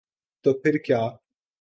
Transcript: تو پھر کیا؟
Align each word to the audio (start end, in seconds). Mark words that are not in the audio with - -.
تو 0.45 0.53
پھر 0.53 0.77
کیا؟ 0.77 1.01